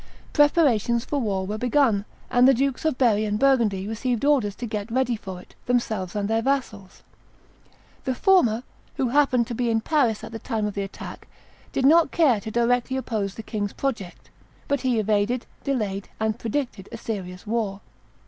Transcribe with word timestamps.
Preparations 0.33 1.05
for 1.05 1.19
war 1.19 1.45
were 1.45 1.59
begun; 1.59 2.05
and 2.31 2.47
the 2.47 2.55
Dukes 2.55 2.85
of 2.85 2.97
Berry 2.97 3.23
and 3.23 3.37
Burgundy 3.37 3.87
received 3.87 4.25
orders 4.25 4.55
to 4.55 4.65
get 4.65 4.89
ready 4.89 5.15
for 5.15 5.39
it, 5.39 5.53
themselves 5.67 6.15
and 6.15 6.27
their 6.27 6.41
vassals. 6.41 7.03
The 8.05 8.15
former, 8.15 8.63
who 8.95 9.09
happened 9.09 9.45
to 9.45 9.53
be 9.53 9.69
in 9.69 9.79
Paris 9.79 10.23
at 10.23 10.31
the 10.31 10.39
time 10.39 10.65
of 10.65 10.73
the 10.73 10.81
attack, 10.81 11.27
did 11.71 11.85
not 11.85 12.09
care 12.09 12.39
to 12.41 12.49
directly 12.49 12.97
oppose 12.97 13.35
the 13.35 13.43
king's 13.43 13.73
project; 13.73 14.31
but 14.67 14.81
he 14.81 14.97
evaded, 14.97 15.45
delayed, 15.63 16.09
and 16.19 16.39
predicted 16.39 16.89
a 16.91 16.97
serious 16.97 17.45
war. 17.45 17.81